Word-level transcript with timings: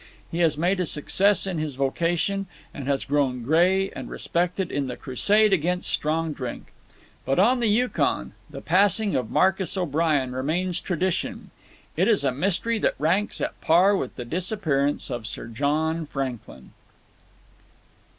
He 0.31 0.39
has 0.39 0.57
made 0.57 0.79
a 0.79 0.87
success 0.87 1.45
in 1.45 1.59
his 1.59 1.75
vocation, 1.75 2.47
and 2.73 2.87
has 2.87 3.05
grown 3.05 3.43
grey 3.43 3.91
and 3.91 4.09
respected 4.09 4.71
in 4.71 4.87
the 4.87 4.97
crusade 4.97 5.53
against 5.53 5.91
strong 5.91 6.33
drink. 6.33 6.71
But 7.23 7.37
on 7.37 7.59
the 7.59 7.67
Yukon 7.67 8.33
the 8.49 8.61
passing 8.61 9.15
of 9.15 9.29
Marcus 9.29 9.77
O'Brien 9.77 10.31
remains 10.31 10.81
tradition. 10.81 11.51
It 11.95 12.07
is 12.07 12.23
a 12.23 12.31
mystery 12.31 12.79
that 12.79 12.95
ranks 12.97 13.39
at 13.41 13.61
par 13.61 13.95
with 13.95 14.15
the 14.15 14.25
disappearance 14.25 15.11
of 15.11 15.27
Sir 15.27 15.45
John 15.45 16.07
Franklin. 16.07 16.71